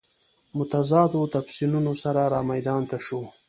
متضادو 0.57 1.21
تفسیرونو 1.35 1.93
سره 2.01 2.23
رامیدان 2.33 2.81
ته 2.89 2.97
شو. 3.05 3.19